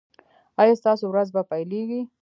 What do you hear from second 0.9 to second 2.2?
ورځ به پیلیږي؟